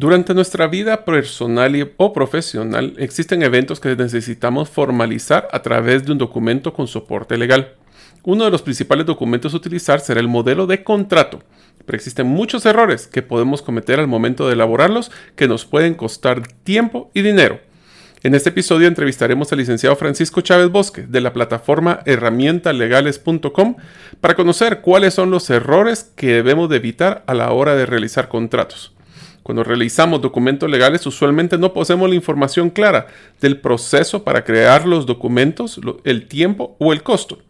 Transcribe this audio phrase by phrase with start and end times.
[0.00, 6.16] Durante nuestra vida personal o profesional existen eventos que necesitamos formalizar a través de un
[6.16, 7.74] documento con soporte legal.
[8.22, 11.40] Uno de los principales documentos a utilizar será el modelo de contrato,
[11.84, 16.46] pero existen muchos errores que podemos cometer al momento de elaborarlos que nos pueden costar
[16.64, 17.60] tiempo y dinero.
[18.22, 23.76] En este episodio entrevistaremos al licenciado Francisco Chávez Bosque de la plataforma herramientalegales.com
[24.22, 28.28] para conocer cuáles son los errores que debemos de evitar a la hora de realizar
[28.28, 28.94] contratos.
[29.50, 33.08] Cuando realizamos documentos legales usualmente no poseemos la información clara
[33.40, 37.40] del proceso para crear los documentos, el tiempo o el costo.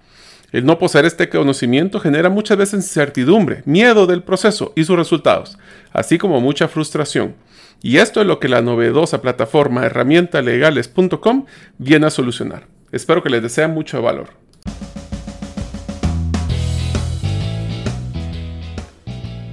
[0.51, 5.59] El no poseer este conocimiento genera muchas veces incertidumbre, miedo del proceso y sus resultados,
[5.93, 7.35] así como mucha frustración.
[7.83, 11.45] Y esto es lo que la novedosa plataforma herramientalegales.com
[11.77, 12.67] viene a solucionar.
[12.93, 14.40] Espero que les desea mucho valor.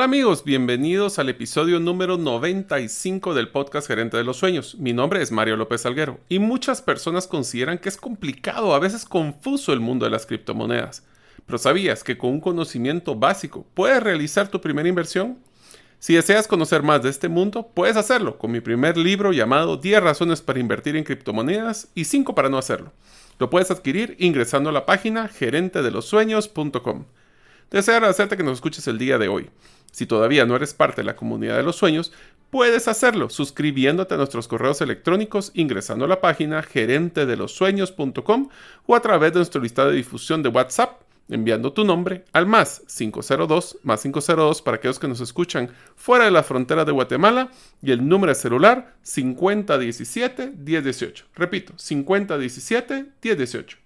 [0.00, 4.76] Hola amigos, bienvenidos al episodio número 95 del podcast Gerente de los Sueños.
[4.78, 9.04] Mi nombre es Mario López Alguero y muchas personas consideran que es complicado, a veces
[9.04, 11.04] confuso el mundo de las criptomonedas.
[11.44, 15.36] Pero ¿sabías que con un conocimiento básico puedes realizar tu primera inversión?
[15.98, 20.02] Si deseas conocer más de este mundo, puedes hacerlo con mi primer libro llamado 10
[20.02, 22.94] razones para invertir en criptomonedas y 5 para no hacerlo.
[23.38, 27.04] Lo puedes adquirir ingresando a la página gerentedelosueños.com.
[27.70, 29.48] Deseo agradecerte que nos escuches el día de hoy.
[29.90, 32.12] Si todavía no eres parte de la comunidad de los sueños,
[32.50, 38.48] puedes hacerlo suscribiéndote a nuestros correos electrónicos ingresando a la página gerentedelosueños.com
[38.86, 42.82] o a través de nuestro listado de difusión de WhatsApp enviando tu nombre al más
[42.88, 47.50] 502 más 502 para aquellos que nos escuchan fuera de la frontera de Guatemala
[47.82, 51.26] y el número de celular 5017 1018.
[51.34, 53.79] Repito, 5017 1018.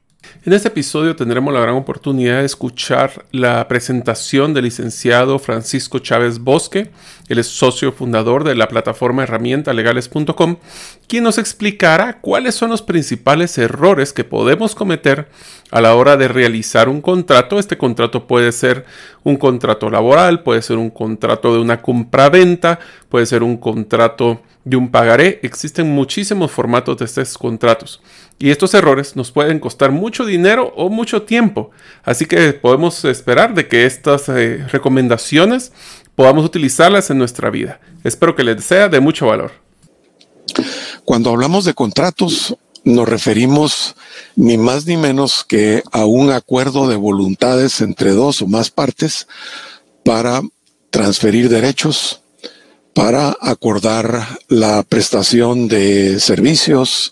[0.44, 6.38] En este episodio tendremos la gran oportunidad de escuchar la presentación del licenciado Francisco Chávez
[6.38, 6.90] Bosque,
[7.28, 10.56] es socio fundador de la plataforma herramientalegales.com,
[11.08, 15.28] quien nos explicará cuáles son los principales errores que podemos cometer
[15.74, 17.58] a la hora de realizar un contrato.
[17.58, 18.84] Este contrato puede ser
[19.24, 24.76] un contrato laboral, puede ser un contrato de una compra-venta, puede ser un contrato de
[24.76, 25.40] un pagaré.
[25.42, 28.00] Existen muchísimos formatos de estos contratos.
[28.38, 31.72] Y estos errores nos pueden costar mucho dinero o mucho tiempo.
[32.04, 35.72] Así que podemos esperar de que estas eh, recomendaciones
[36.14, 37.80] podamos utilizarlas en nuestra vida.
[38.04, 39.50] Espero que les sea de mucho valor.
[41.04, 43.96] Cuando hablamos de contratos, nos referimos
[44.36, 49.26] ni más ni menos que a un acuerdo de voluntades entre dos o más partes
[50.04, 50.42] para
[50.90, 52.20] transferir derechos,
[52.92, 57.10] para acordar la prestación de servicios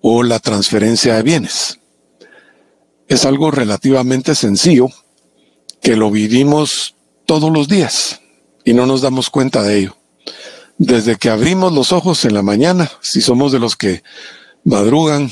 [0.00, 1.78] o la transferencia de bienes.
[3.06, 4.88] Es algo relativamente sencillo
[5.82, 6.94] que lo vivimos
[7.26, 8.20] todos los días
[8.64, 9.96] y no nos damos cuenta de ello.
[10.78, 14.02] Desde que abrimos los ojos en la mañana, si somos de los que
[14.64, 15.30] madrugan,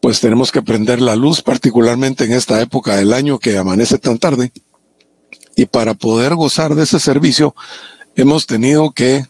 [0.00, 4.18] pues tenemos que prender la luz, particularmente en esta época del año que amanece tan
[4.18, 4.52] tarde.
[5.56, 7.54] Y para poder gozar de ese servicio,
[8.16, 9.24] hemos tenido que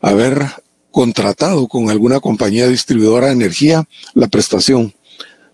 [0.00, 0.46] haber
[0.90, 4.94] contratado con alguna compañía distribuidora de energía la prestación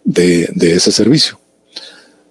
[0.05, 1.39] de, ese servicio.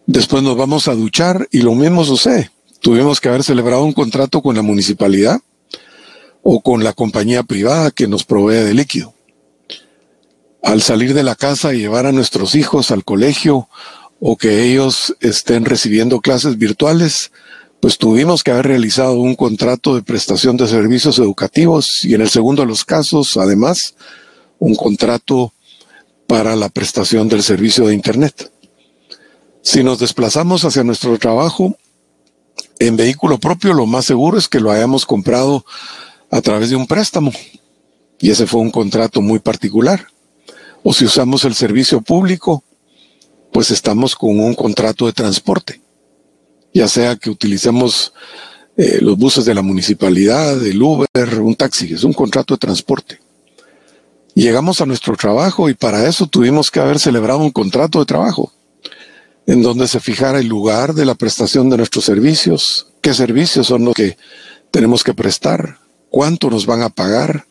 [0.05, 2.51] Después nos vamos a duchar y lo mismo sucede.
[2.81, 5.39] Tuvimos que haber celebrado un contrato con la municipalidad
[6.41, 9.13] o con la compañía privada que nos provee de líquido.
[10.63, 13.69] Al salir de la casa y llevar a nuestros hijos al colegio
[14.19, 17.31] o que ellos estén recibiendo clases virtuales,
[17.81, 22.29] pues tuvimos que haber realizado un contrato de prestación de servicios educativos y en el
[22.29, 23.95] segundo de los casos, además,
[24.57, 25.51] un contrato
[26.27, 28.49] para la prestación del servicio de Internet.
[29.61, 31.77] Si nos desplazamos hacia nuestro trabajo
[32.79, 35.65] en vehículo propio, lo más seguro es que lo hayamos comprado
[36.31, 37.33] a través de un préstamo.
[38.19, 40.07] Y ese fue un contrato muy particular.
[40.83, 42.63] O si usamos el servicio público,
[43.51, 45.83] pues estamos con un contrato de transporte
[46.73, 48.13] ya sea que utilicemos
[48.75, 53.19] eh, los buses de la municipalidad, el Uber, un taxi, es un contrato de transporte.
[54.33, 58.51] Llegamos a nuestro trabajo y para eso tuvimos que haber celebrado un contrato de trabajo,
[59.45, 63.85] en donde se fijara el lugar de la prestación de nuestros servicios, qué servicios son
[63.85, 64.17] los que
[64.71, 65.77] tenemos que prestar,
[66.09, 67.45] cuánto nos van a pagar,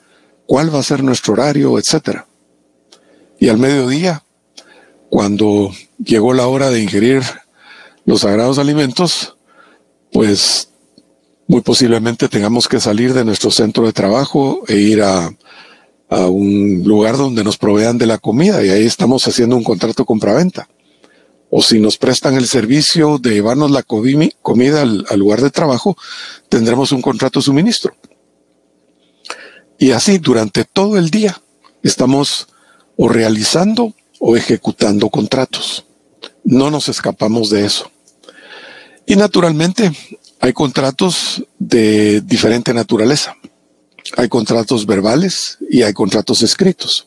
[0.47, 2.23] cuál va a ser nuestro horario, etc.
[3.43, 4.23] Y al mediodía
[5.11, 7.25] cuando llegó la hora de ingerir
[8.05, 9.37] los sagrados alimentos,
[10.13, 10.69] pues
[11.49, 15.35] muy posiblemente tengamos que salir de nuestro centro de trabajo e ir a,
[16.09, 20.69] un lugar donde nos provean de la comida y ahí estamos haciendo un contrato compra-venta.
[21.51, 25.97] O si nos prestan el servicio de llevarnos la comida al, al lugar de trabajo,
[26.49, 27.93] tendremos un contrato de suministro.
[29.81, 31.43] Y así durante todo el día
[31.83, 32.47] estamos
[32.97, 35.85] o realizando o ejecutando contratos.
[36.45, 37.91] No nos escapamos de eso.
[39.07, 39.93] Y naturalmente
[40.41, 43.37] hay contratos de diferente naturaleza.
[44.17, 47.07] Hay contratos verbales y hay contratos escritos.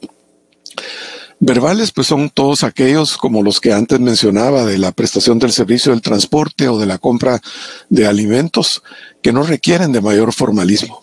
[1.40, 5.92] Verbales, pues son todos aquellos como los que antes mencionaba de la prestación del servicio
[5.92, 7.42] del transporte o de la compra
[7.90, 8.84] de alimentos
[9.22, 11.02] que no requieren de mayor formalismo.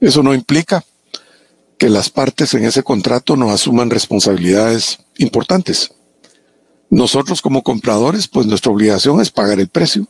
[0.00, 0.84] Eso no implica
[1.84, 5.92] que las partes en ese contrato no asuman responsabilidades importantes.
[6.88, 10.08] Nosotros como compradores, pues nuestra obligación es pagar el precio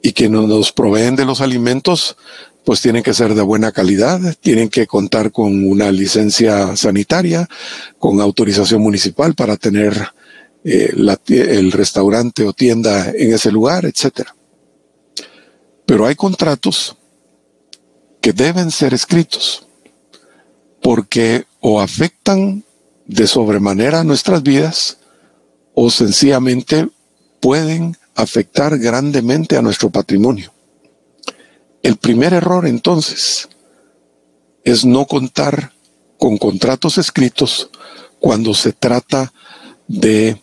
[0.00, 2.16] y que nos proveen de los alimentos,
[2.64, 7.48] pues tienen que ser de buena calidad, tienen que contar con una licencia sanitaria,
[7.98, 10.12] con autorización municipal para tener
[10.62, 10.94] eh,
[11.26, 14.36] el restaurante o tienda en ese lugar, etcétera.
[15.84, 16.96] Pero hay contratos
[18.20, 19.66] que deben ser escritos
[20.82, 22.64] porque o afectan
[23.06, 24.98] de sobremanera nuestras vidas
[25.74, 26.88] o sencillamente
[27.40, 30.52] pueden afectar grandemente a nuestro patrimonio.
[31.82, 33.48] El primer error entonces
[34.64, 35.72] es no contar
[36.18, 37.70] con contratos escritos
[38.18, 39.32] cuando se trata
[39.88, 40.40] de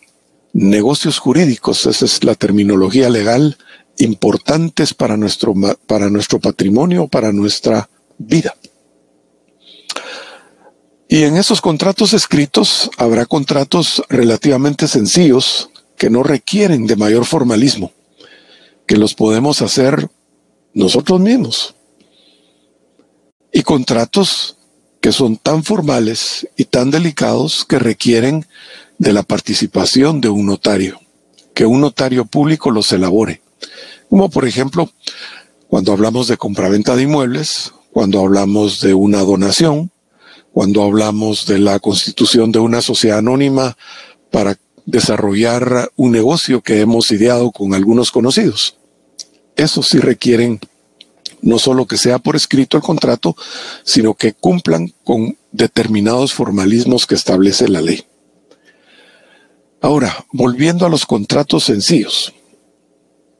[0.52, 3.56] negocios jurídicos, esa es la terminología legal,
[3.98, 5.54] importantes para nuestro,
[5.86, 7.88] para nuestro patrimonio, para nuestra
[8.18, 8.54] vida.
[11.10, 17.92] Y en esos contratos escritos habrá contratos relativamente sencillos que no requieren de mayor formalismo,
[18.86, 20.10] que los podemos hacer
[20.74, 21.74] nosotros mismos.
[23.50, 24.58] Y contratos
[25.00, 28.46] que son tan formales y tan delicados que requieren
[28.98, 31.00] de la participación de un notario,
[31.54, 33.40] que un notario público los elabore.
[34.10, 34.90] Como por ejemplo,
[35.68, 39.90] cuando hablamos de compraventa de inmuebles, cuando hablamos de una donación,
[40.58, 43.76] cuando hablamos de la constitución de una sociedad anónima
[44.32, 48.76] para desarrollar un negocio que hemos ideado con algunos conocidos.
[49.54, 50.58] Eso sí requieren
[51.42, 53.36] no solo que sea por escrito el contrato,
[53.84, 58.02] sino que cumplan con determinados formalismos que establece la ley.
[59.80, 62.34] Ahora, volviendo a los contratos sencillos,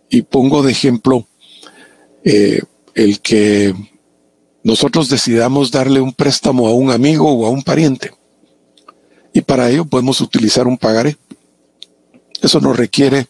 [0.08, 1.26] y pongo de ejemplo
[2.22, 2.60] eh,
[2.94, 3.74] el que
[4.62, 8.12] nosotros decidamos darle un préstamo a un amigo o a un pariente.
[9.32, 11.16] Y para ello podemos utilizar un pagaré.
[12.42, 13.28] Eso no requiere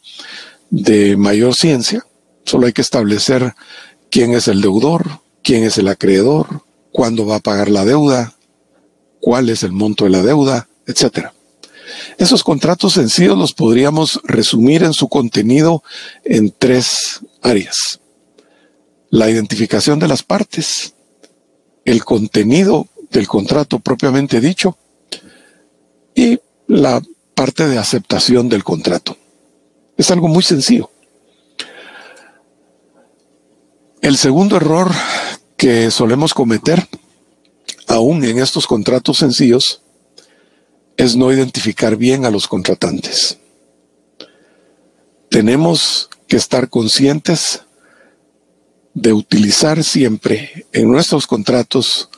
[0.70, 2.06] de mayor ciencia,
[2.44, 3.54] solo hay que establecer
[4.10, 8.34] quién es el deudor, quién es el acreedor, cuándo va a pagar la deuda,
[9.20, 11.28] cuál es el monto de la deuda, etc.
[12.18, 15.82] Esos contratos sencillos los podríamos resumir en su contenido
[16.24, 18.00] en tres áreas.
[19.10, 20.94] La identificación de las partes,
[21.90, 24.76] el contenido del contrato propiamente dicho
[26.14, 27.00] y la
[27.34, 29.16] parte de aceptación del contrato.
[29.96, 30.90] Es algo muy sencillo.
[34.02, 34.92] El segundo error
[35.56, 36.86] que solemos cometer,
[37.86, 39.80] aún en estos contratos sencillos,
[40.98, 43.38] es no identificar bien a los contratantes.
[45.30, 47.62] Tenemos que estar conscientes
[48.94, 52.10] de utilizar siempre en nuestros contratos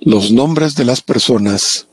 [0.00, 1.86] los nombres de las personas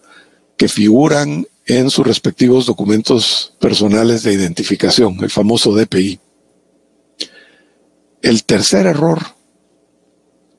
[0.58, 6.20] que figuran en sus respectivos documentos personales de identificación, el famoso DPI.
[8.22, 9.22] El tercer error,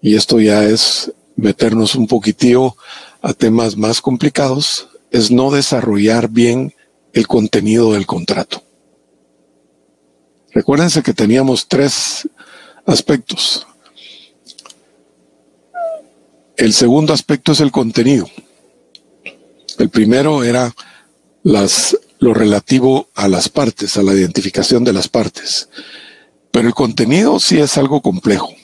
[0.00, 2.76] y esto ya es meternos un poquitío
[3.22, 6.74] a temas más complicados, es no desarrollar bien
[7.12, 8.62] el contenido del contrato.
[10.52, 12.28] Recuérdense que teníamos tres
[12.86, 13.66] aspectos.
[16.56, 18.28] El segundo aspecto es el contenido.
[19.78, 20.74] El primero era
[21.42, 25.68] las, lo relativo a las partes, a la identificación de las partes.
[26.52, 28.54] Pero el contenido sí es algo complejo.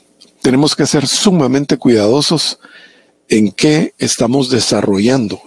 [0.40, 2.60] Tenemos que ser sumamente cuidadosos
[3.28, 5.40] en qué estamos desarrollando.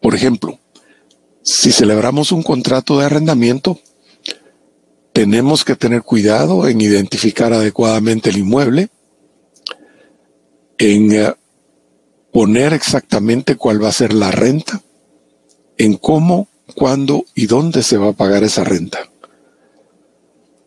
[0.00, 0.58] Por ejemplo,
[1.42, 3.78] si celebramos un contrato de arrendamiento,
[5.12, 8.88] tenemos que tener cuidado en identificar adecuadamente el inmueble,
[10.78, 11.34] en eh,
[12.32, 14.80] poner exactamente cuál va a ser la renta,
[15.76, 19.10] en cómo cuándo y dónde se va a pagar esa renta.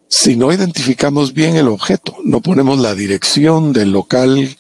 [0.07, 4.55] Si no identificamos bien el objeto, no ponemos la dirección del local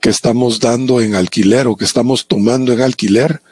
[0.00, 3.42] que estamos dando en alquiler o que estamos tomando en alquiler,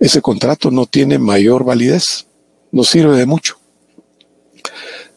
[0.00, 2.26] ese contrato no tiene mayor validez,
[2.72, 3.61] no sirve de mucho.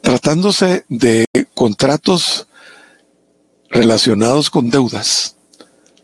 [0.06, 2.48] Tratándose de contratos
[3.72, 5.36] relacionados con deudas,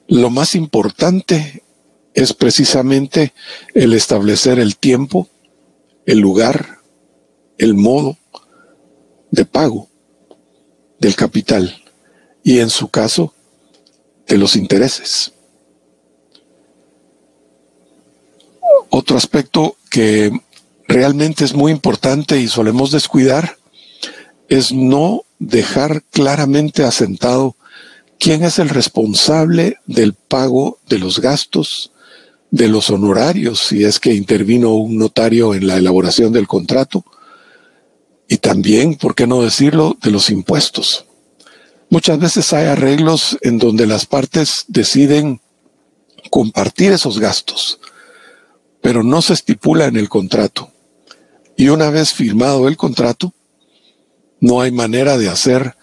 [0.07, 1.61] lo más importante
[2.15, 3.31] es precisamente
[3.75, 5.29] el establecer el tiempo,
[6.07, 6.79] el lugar,
[7.59, 8.17] el modo
[9.29, 9.87] de pago
[10.97, 11.83] del capital
[12.43, 13.35] y en su caso
[14.25, 15.31] de los intereses.
[18.89, 20.31] Otro aspecto que
[20.87, 23.60] realmente es muy importante y solemos descuidar
[24.51, 27.55] es no dejar claramente asentado
[28.19, 31.93] quién es el responsable del pago de los gastos,
[32.49, 37.05] de los honorarios, si es que intervino un notario en la elaboración del contrato,
[38.27, 41.05] y también, ¿por qué no decirlo?, de los impuestos.
[41.89, 45.39] Muchas veces hay arreglos en donde las partes deciden
[46.29, 47.79] compartir esos gastos,
[48.81, 50.73] pero no se estipula en el contrato.
[51.55, 53.33] Y una vez firmado el contrato,
[54.41, 55.77] no hay manera de hacer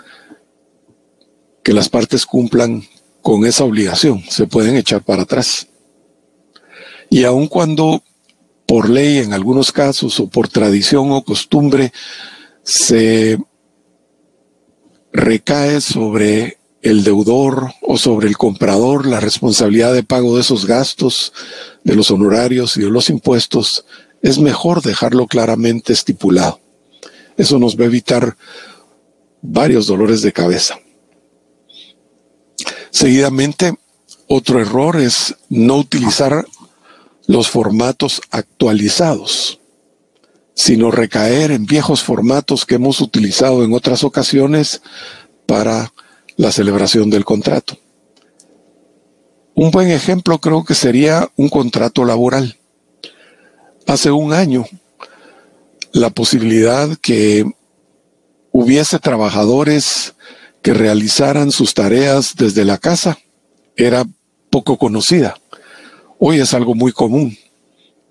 [1.63, 2.85] que las partes cumplan
[3.23, 5.69] con esa obligación, se pueden echar para atrás.
[7.09, 8.03] Y aun cuando
[8.67, 11.93] por ley en algunos casos o por tradición o costumbre
[12.63, 13.39] se
[15.13, 21.33] recae sobre el deudor o sobre el comprador la responsabilidad de pago de esos gastos,
[21.83, 23.85] de los honorarios y de los impuestos,
[24.21, 26.61] es mejor dejarlo claramente estipulado.
[27.39, 28.37] Eso nos va a evitar
[29.41, 30.79] varios dolores de cabeza.
[32.91, 33.79] Seguidamente,
[34.27, 36.45] otro error es no utilizar
[37.27, 39.61] los formatos actualizados,
[40.55, 44.83] sino recaer en viejos formatos que hemos utilizado en otras ocasiones
[45.47, 45.93] para
[46.37, 47.79] la celebración del contrato.
[49.55, 52.57] Un buen ejemplo creo que sería un contrato laboral.
[53.87, 54.65] Hace un año
[55.93, 57.45] la posibilidad que
[58.53, 60.15] hubiese trabajadores
[60.63, 63.19] que realizaran sus tareas desde la casa
[63.77, 64.05] era
[64.51, 65.37] poco conocida.
[66.19, 67.37] Hoy es algo muy común.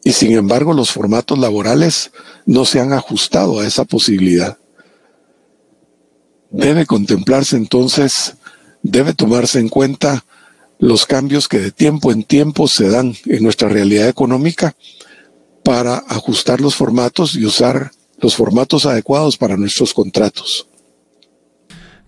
[0.03, 2.11] Y sin embargo los formatos laborales
[2.45, 4.57] no se han ajustado a esa posibilidad.
[6.49, 8.35] Debe contemplarse entonces,
[8.83, 10.23] debe tomarse en cuenta
[10.79, 14.75] los cambios que de tiempo en tiempo se dan en nuestra realidad económica
[15.67, 20.69] para ajustar los formatos y usar los formatos adecuados para nuestros contratos.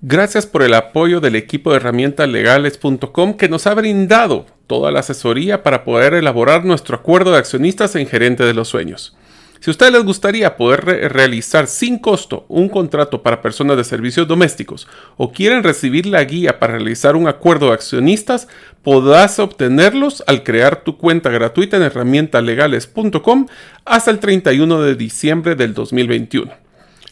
[0.01, 5.61] Gracias por el apoyo del equipo de herramientaslegales.com que nos ha brindado toda la asesoría
[5.61, 9.17] para poder elaborar nuestro acuerdo de accionistas en Gerente de los Sueños.
[9.59, 14.25] Si a ustedes les gustaría poder realizar sin costo un contrato para personas de servicios
[14.25, 14.87] domésticos
[15.17, 18.47] o quieren recibir la guía para realizar un acuerdo de accionistas,
[18.83, 23.47] podrás obtenerlos al crear tu cuenta gratuita en herramientalegales.com
[23.83, 26.53] hasta el 31 de diciembre del 2021.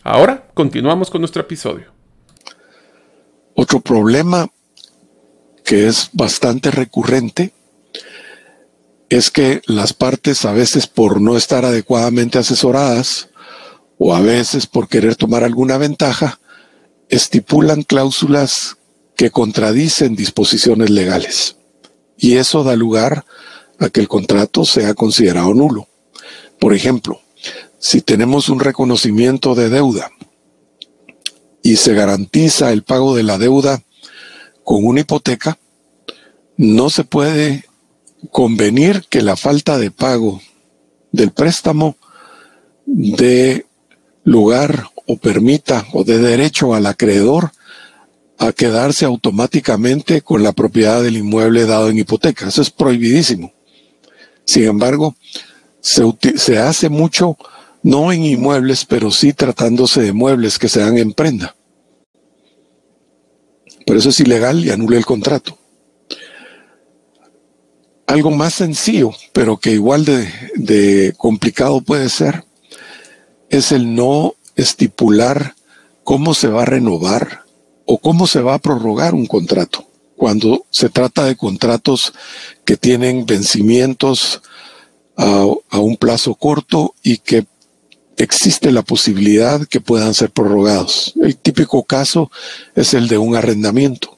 [0.04, 1.92] Ahora continuamos con nuestro episodio.
[3.56, 4.48] Otro problema
[5.66, 7.52] que es bastante recurrente
[9.10, 13.30] es que las partes a veces por no estar adecuadamente asesoradas
[13.98, 16.40] o a veces por querer tomar alguna ventaja,
[17.10, 18.78] estipulan cláusulas
[19.16, 21.56] que contradicen disposiciones legales.
[22.18, 23.26] Y eso da lugar
[23.80, 25.88] a que el contrato sea considerado nulo.
[26.60, 27.22] Por ejemplo,
[27.80, 30.12] si tenemos un reconocimiento de deuda
[31.64, 33.84] y se garantiza el pago de la deuda
[34.64, 35.58] con una hipoteca,
[36.58, 37.67] no se puede
[38.32, 40.42] convenir que la falta de pago
[41.12, 41.98] del préstamo
[42.86, 43.66] dé
[44.24, 47.52] lugar o permita o dé derecho al acreedor
[48.38, 52.48] a quedarse automáticamente con la propiedad del inmueble dado en hipoteca.
[52.48, 53.54] Eso es prohibidísimo.
[54.46, 55.16] Sin embargo,
[55.82, 56.04] se,
[56.36, 57.38] se hace mucho,
[57.82, 61.56] no en inmuebles, pero sí tratándose de muebles que se dan en prenda.
[63.86, 65.57] Pero eso es ilegal y anula el contrato
[68.08, 72.46] algo más sencillo, pero que igual de, complicado puede ser,
[73.50, 75.56] es el no estipular
[76.04, 77.44] cómo se va a renovar
[77.86, 79.86] o cómo se va a prorrogar un contrato.
[80.16, 82.14] Cuando se trata de contratos
[82.66, 84.42] que tienen vencimientos
[85.16, 85.46] a,
[85.78, 87.46] un plazo corto y que
[88.18, 91.14] existe la posibilidad que puedan ser prorrogados.
[91.22, 92.32] El típico caso
[92.74, 94.17] es el de un arrendamiento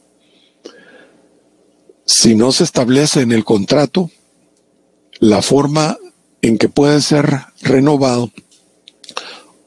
[2.11, 4.09] si no se establece en el contrato
[5.19, 5.99] la forma
[6.41, 8.31] en que puede ser renovado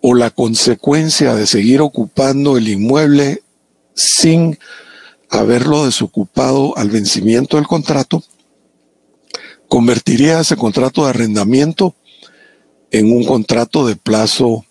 [0.01, 3.45] o la consecuencia de seguir ocupando el inmueble
[3.95, 4.59] sin
[5.31, 8.25] haberlo desocupado al vencimiento del contrato,
[9.69, 11.95] convertiría ese contrato de arrendamiento
[12.91, 14.67] en un contrato de plazo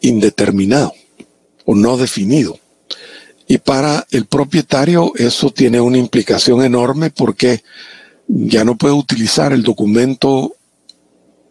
[0.00, 0.92] indeterminado
[1.66, 2.58] o no definido.
[3.52, 7.62] Y para el propietario eso tiene una implicación enorme porque
[8.26, 10.56] ya no puede utilizar el documento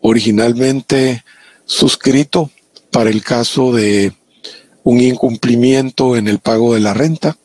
[0.02, 1.24] originalmente
[1.64, 2.50] suscrito
[2.90, 4.14] para el caso de
[4.82, 7.38] un incumplimiento en el pago de la renta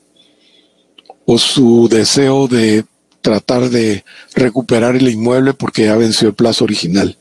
[1.27, 2.87] o su deseo de
[3.21, 7.19] tratar de recuperar el inmueble porque ya venció el plazo original.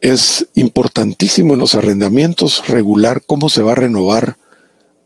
[0.00, 4.38] Es importantísimo en los arrendamientos regular cómo se va a renovar,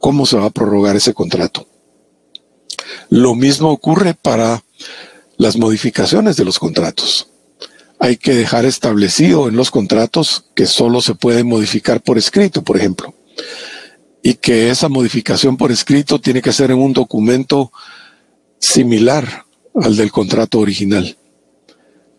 [0.05, 1.67] cómo se va a prorrogar ese contrato.
[3.09, 4.63] Lo mismo ocurre para
[5.39, 7.29] las modificaciones de los contratos
[8.05, 12.77] hay que dejar establecido en los contratos que solo se puede modificar por escrito, por
[12.77, 13.15] ejemplo,
[14.23, 17.73] y que esa modificación por escrito tiene que ser en un documento
[18.59, 21.17] similar al del contrato original,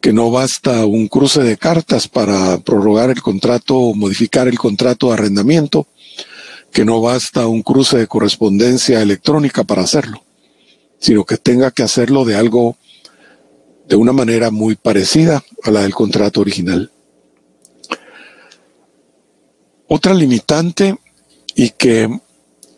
[0.01, 5.08] que no basta un cruce de cartas para prorrogar el contrato o modificar el contrato
[5.08, 5.86] de arrendamiento,
[6.75, 10.25] que no basta un cruce de correspondencia electrónica para hacerlo,
[11.00, 12.75] sino que tenga que hacerlo de algo
[13.88, 16.91] de una manera muy parecida a la del contrato original.
[19.88, 20.98] Otra limitante
[21.55, 22.10] y que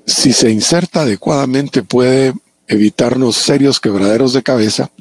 [0.05, 2.35] si se inserta adecuadamente puede
[2.67, 4.91] evitarnos serios quebraderos de cabeza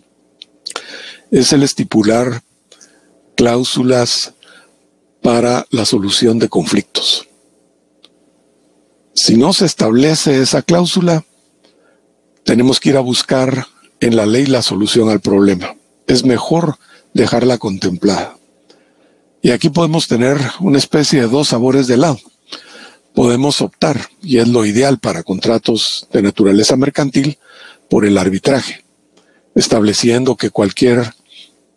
[1.30, 2.42] es el estipular
[3.34, 4.32] cláusulas
[5.20, 7.28] para la solución de conflictos.
[9.16, 11.24] Si no se establece esa cláusula,
[12.44, 13.66] tenemos que ir a buscar
[13.98, 15.74] en la ley la solución al problema
[16.06, 16.78] es mejor
[17.14, 18.36] dejarla contemplada.
[19.42, 22.18] Y aquí podemos tener una especie de dos sabores de helado.
[23.14, 27.38] Podemos optar, y es lo ideal para contratos de naturaleza mercantil,
[27.88, 28.84] por el arbitraje,
[29.54, 31.14] estableciendo que cualquier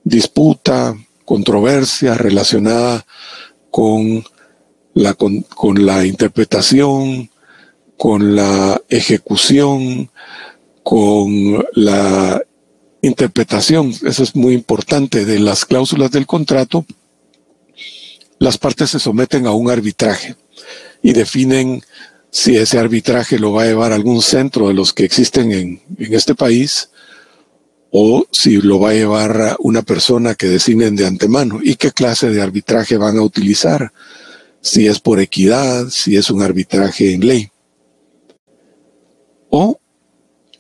[0.04, 3.06] disputa, controversia relacionada
[3.70, 4.26] con
[4.96, 7.30] la, con, con la interpretación,
[8.00, 10.10] con la ejecución,
[10.84, 12.42] con la
[13.02, 16.86] interpretación, eso es muy importante, de las cláusulas del contrato,
[18.40, 20.38] las partes se someten a un arbitraje
[21.04, 21.84] y definen
[22.32, 26.14] si ese arbitraje lo va a llevar algún centro de los que existen en, en
[26.14, 26.92] este país
[27.92, 32.30] o si lo va a llevar una persona que designen de antemano y qué clase
[32.30, 33.92] de arbitraje van a utilizar,
[34.62, 37.52] si es por equidad, si es un arbitraje en ley.
[39.50, 39.80] O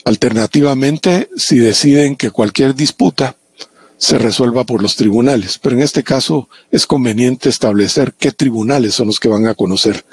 [0.10, 3.36] Alternativamente, si deciden que cualquier disputa
[3.97, 9.06] se resuelva por los tribunales, pero en este caso es conveniente establecer qué tribunales son
[9.06, 10.06] los que van a conocer.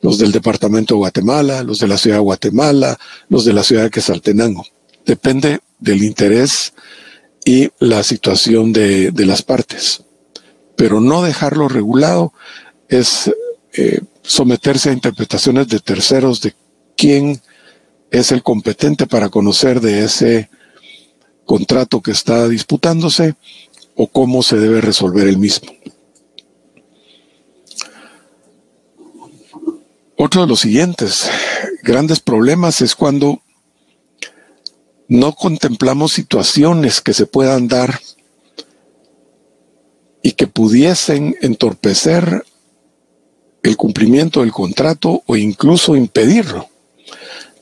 [0.00, 3.82] Los del Departamento de Guatemala, los de la Ciudad de Guatemala, los de la Ciudad
[3.82, 4.64] de Quesaltenango.
[5.04, 6.72] Depende del interés
[7.44, 10.04] y la situación de, las partes.
[10.74, 12.32] Pero no dejarlo regulado
[12.88, 13.30] es
[13.74, 16.54] eh, someterse a interpretaciones de terceros de
[16.96, 17.42] quién
[18.14, 20.48] es el competente para conocer de ese
[21.44, 23.34] contrato que está disputándose
[23.96, 25.72] o cómo se debe resolver el mismo.
[30.16, 31.28] Otro de los siguientes
[31.82, 33.42] grandes problemas es cuando
[35.08, 37.98] no contemplamos situaciones que se puedan dar
[40.22, 42.44] y que pudiesen entorpecer
[43.64, 46.68] el cumplimiento del contrato o incluso impedirlo.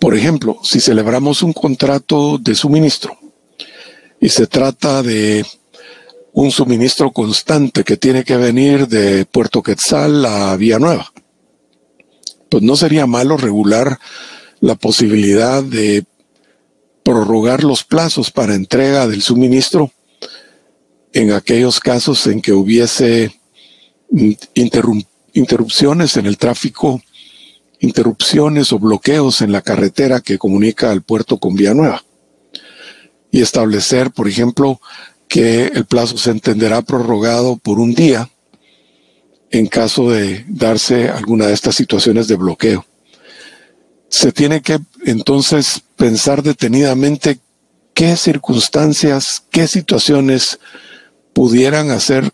[0.03, 3.17] Por ejemplo, si celebramos un contrato de suministro
[4.21, 5.47] y se trata de
[6.33, 11.13] un suministro constante que tiene que venir de Puerto Quetzal a Villanueva,
[12.49, 14.01] pues no sería malo regular
[14.59, 16.05] la posibilidad de
[17.05, 19.93] prorrogar los plazos para entrega del suministro
[21.13, 23.39] en aquellos casos en que hubiese
[25.35, 27.01] interrupciones en el tráfico
[27.83, 32.05] interrupciones o bloqueos en la carretera que comunica al puerto con Villanueva.
[33.31, 34.81] Y establecer, por ejemplo,
[35.29, 38.31] que el plazo se entenderá prorrogado por un día
[39.51, 42.87] en caso de darse alguna de estas situaciones de bloqueo.
[44.09, 47.41] Se tiene que entonces pensar detenidamente
[47.95, 50.61] qué circunstancias, qué situaciones
[51.33, 52.31] pudieran hacer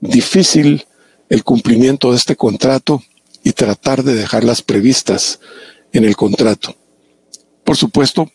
[0.00, 0.86] difícil
[1.28, 3.02] el cumplimiento de este contrato
[3.44, 5.40] y tratar de dejarlas previstas
[5.92, 6.76] en el contrato.
[7.64, 8.30] Por supuesto,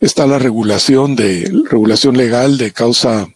[0.00, 3.28] está la regulación de regulación legal de causa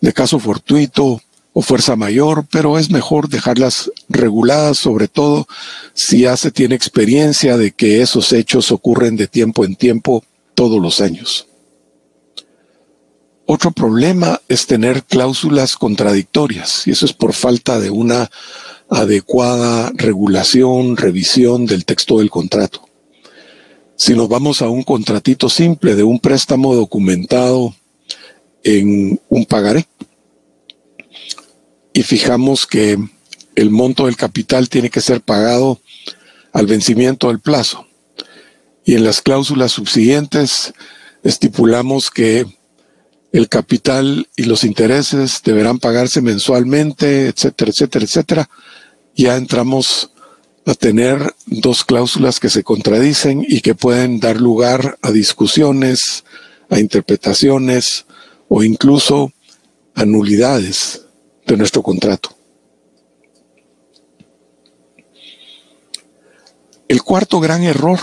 [0.00, 1.20] de caso fortuito
[1.52, 5.46] o fuerza mayor, pero es mejor dejarlas reguladas, sobre todo
[5.94, 10.82] si ya se tiene experiencia de que esos hechos ocurren de tiempo en tiempo todos
[10.82, 11.46] los años.
[13.46, 18.30] Otro problema es tener cláusulas contradictorias, y eso es por falta de una
[18.94, 22.88] adecuada regulación, revisión del texto del contrato.
[23.96, 27.74] Si nos vamos a un contratito simple de un préstamo documentado
[28.62, 29.86] en un pagaré
[31.92, 32.98] y fijamos que
[33.54, 35.80] el monto del capital tiene que ser pagado
[36.52, 37.86] al vencimiento del plazo.
[38.84, 40.74] Y en las cláusulas subsiguientes
[41.22, 42.46] estipulamos que
[43.32, 48.50] el capital y los intereses deberán pagarse mensualmente, etcétera, etcétera, etcétera.
[49.14, 50.10] Ya entramos
[50.66, 56.24] a tener dos cláusulas que se contradicen y que pueden dar lugar a discusiones,
[56.70, 58.06] a interpretaciones
[58.48, 59.32] o incluso
[59.94, 61.06] a nulidades
[61.46, 62.30] de nuestro contrato.
[66.88, 67.98] El cuarto gran error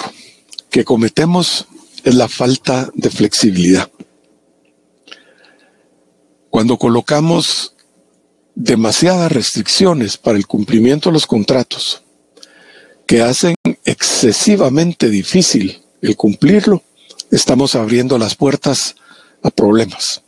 [0.70, 1.68] que cometemos
[2.04, 3.92] es la falta de flexibilidad.
[6.50, 7.76] Cuando colocamos
[8.64, 12.04] demasiadas restricciones para el cumplimiento de los contratos
[13.08, 16.84] que hacen excesivamente difícil el cumplirlo,
[17.32, 18.96] estamos abriendo las puertas
[19.42, 20.22] a problemas.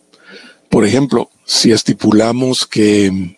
[0.70, 3.38] Por ejemplo, si estipulamos que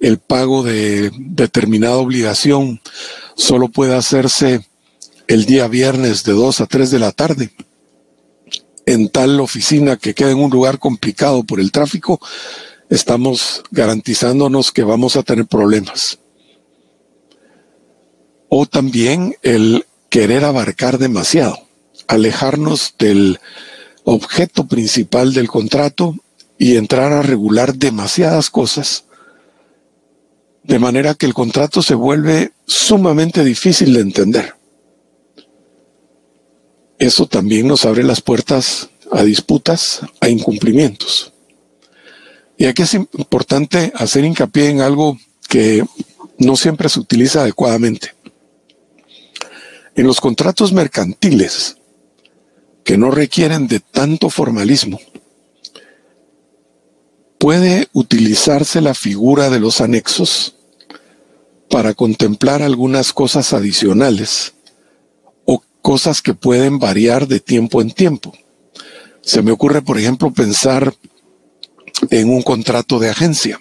[0.00, 2.80] el pago de determinada obligación
[3.36, 4.66] solo puede hacerse
[5.28, 7.50] el día viernes de 2 a 3 de la tarde,
[8.86, 12.20] en tal oficina que queda en un lugar complicado por el tráfico,
[12.90, 16.18] estamos garantizándonos que vamos a tener problemas.
[18.48, 21.58] O también el querer abarcar demasiado,
[22.06, 23.40] alejarnos del
[24.04, 26.14] objeto principal del contrato
[26.58, 29.04] y entrar a regular demasiadas cosas,
[30.62, 34.54] de manera que el contrato se vuelve sumamente difícil de entender
[36.98, 41.33] eso también nos abre las puertas a disputas, a incumplimientos.
[42.56, 45.84] Y aquí es importante hacer hincapié en algo que
[46.38, 48.14] no siempre se utiliza adecuadamente.
[49.96, 51.76] En los contratos mercantiles,
[52.84, 55.00] que no requieren de tanto formalismo,
[57.38, 60.56] puede utilizarse la figura de los anexos
[61.70, 64.54] para contemplar algunas cosas adicionales
[65.84, 68.32] cosas que pueden variar de tiempo en tiempo.
[69.20, 70.94] Se me ocurre, por ejemplo, pensar
[72.10, 73.60] en un contrato de agencia,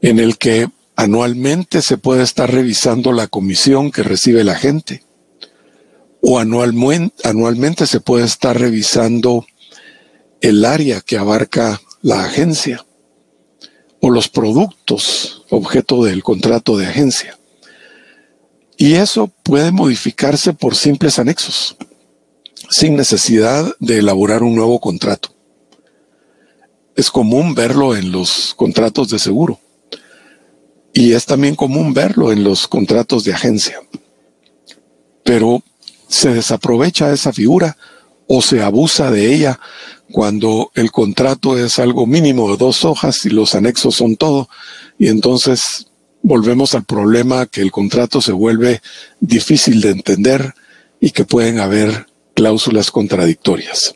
[0.00, 5.04] en el que anualmente se puede estar revisando la comisión que recibe la gente,
[6.20, 9.46] o anualmente, anualmente se puede estar revisando
[10.40, 12.84] el área que abarca la agencia,
[14.00, 17.38] o los productos objeto del contrato de agencia.
[18.76, 21.76] Y eso puede modificarse por simples anexos,
[22.70, 25.34] sin necesidad de elaborar un nuevo contrato.
[26.98, 29.60] Es común verlo en los contratos de seguro
[30.92, 33.80] y es también común verlo en los contratos de agencia.
[35.22, 35.62] Pero
[36.08, 37.76] se desaprovecha esa figura
[38.26, 39.60] o se abusa de ella
[40.10, 44.48] cuando el contrato es algo mínimo de dos hojas y los anexos son todo
[44.98, 45.86] y entonces
[46.22, 48.82] volvemos al problema que el contrato se vuelve
[49.20, 50.52] difícil de entender
[51.00, 53.94] y que pueden haber cláusulas contradictorias.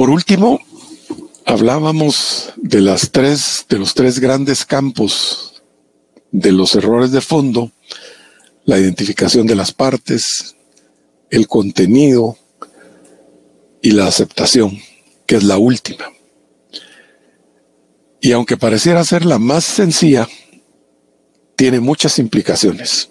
[0.00, 0.58] Por último,
[1.44, 5.62] hablábamos de las tres, de los tres grandes campos
[6.32, 7.70] de los errores de fondo,
[8.64, 10.56] la identificación de las partes,
[11.28, 12.38] el contenido
[13.82, 14.80] y la aceptación
[15.26, 16.06] que es la última.
[18.22, 20.26] Y aunque pareciera ser la más sencilla,
[21.56, 23.10] tiene muchas implicaciones.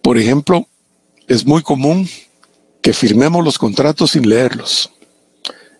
[0.00, 0.68] Por ejemplo,
[1.26, 2.08] es muy común
[2.80, 4.92] que firmemos los contratos sin leerlos.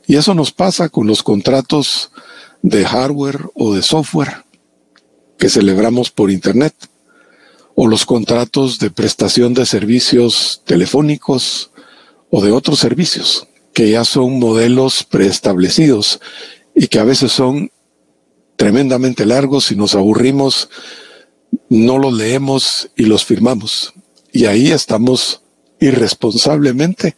[0.06, 2.10] Y eso nos pasa con los contratos
[2.62, 4.44] de hardware o de software
[5.38, 6.74] que celebramos por Internet,
[7.74, 11.70] o los contratos de prestación de servicios telefónicos
[12.30, 16.20] o de otros servicios que ya son modelos preestablecidos
[16.74, 17.70] y que a veces son
[18.56, 20.70] tremendamente largos y nos aburrimos,
[21.68, 23.92] no los leemos y los firmamos.
[24.32, 25.42] Y ahí estamos
[25.78, 27.16] irresponsablemente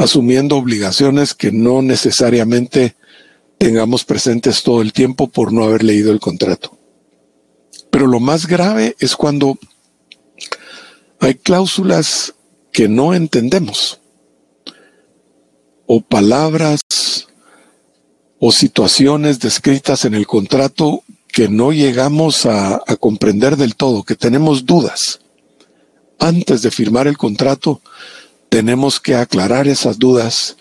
[0.00, 2.96] asumiendo obligaciones que no necesariamente
[3.58, 6.78] tengamos presentes todo el tiempo por no haber leído el contrato.
[7.90, 9.58] Pero lo más grave es cuando
[11.18, 12.34] hay cláusulas
[12.72, 14.00] que no entendemos
[15.86, 16.80] o palabras
[18.38, 24.64] o situaciones descritas en el contrato que no llegamos a, comprender del todo, que tenemos
[24.64, 25.20] dudas.
[26.18, 27.82] Antes de firmar el contrato,
[28.50, 30.56] tenemos que aclarar esas dudas,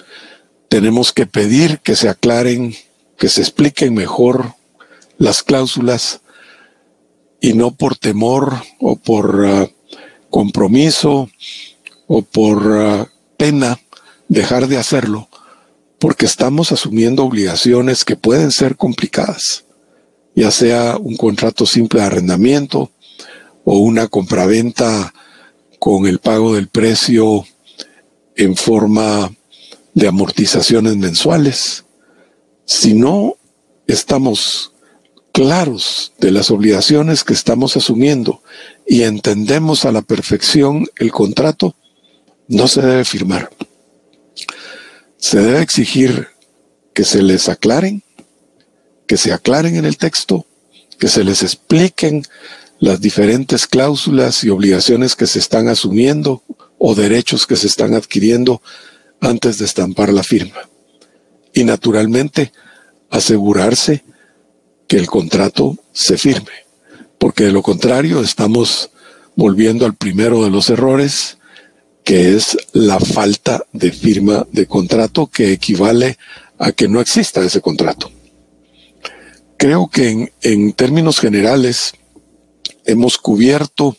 [0.70, 2.76] tenemos que pedir que se aclaren,
[3.18, 4.54] que se expliquen mejor
[5.18, 6.22] las cláusulas
[7.42, 9.70] y no por temor o por uh,
[10.30, 11.30] compromiso
[12.08, 13.80] o por uh, pena
[14.28, 15.28] dejar de hacerlo,
[15.98, 19.66] porque estamos asumiendo obligaciones que pueden ser complicadas,
[20.36, 22.92] ya sea un contrato simple de arrendamiento
[23.66, 25.12] o una compraventa
[25.80, 27.46] con el pago del precio
[28.40, 29.32] en forma
[29.94, 31.84] de amortizaciones mensuales.
[32.64, 33.36] Si no
[33.86, 34.72] estamos
[35.34, 38.42] claros de las obligaciones que estamos asumiendo
[38.88, 41.76] y entendemos a la perfección el contrato,
[42.48, 43.50] no se debe firmar.
[45.18, 46.30] Se debe exigir
[46.94, 48.04] que se les aclaren,
[49.06, 50.46] que se aclaren en el texto,
[50.98, 52.24] que se les expliquen
[52.80, 56.42] las diferentes cláusulas y obligaciones que se están asumiendo
[56.80, 58.62] o derechos que se están adquiriendo
[59.22, 60.62] antes de estampar la firma.
[61.54, 62.52] Y naturalmente,
[63.10, 64.04] asegurarse
[64.88, 66.66] que el contrato se firme,
[67.18, 68.90] porque de lo contrario estamos
[69.36, 71.38] volviendo al primero de los errores,
[72.04, 76.18] que es la falta de firma de contrato que equivale
[76.58, 78.12] a que no exista ese contrato.
[79.58, 81.94] Creo que en, en términos generales
[82.86, 83.96] hemos cubierto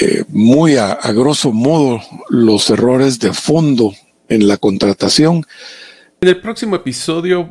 [0.00, 3.92] eh, muy a, grosso modo los errores de fondo
[4.28, 5.44] en la contratación
[6.18, 7.50] en el próximo episodio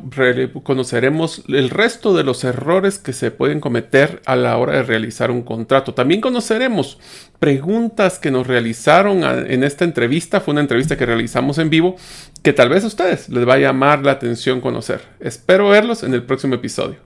[0.64, 5.30] conoceremos el resto de los errores que se pueden cometer a la hora de realizar
[5.30, 5.94] un contrato.
[5.94, 6.98] También conoceremos
[7.38, 10.40] preguntas que nos realizaron en esta entrevista.
[10.40, 11.94] Fue una entrevista que realizamos en vivo
[12.42, 15.00] que tal vez a ustedes les va a llamar la atención conocer.
[15.20, 17.05] Espero verlos en el próximo episodio.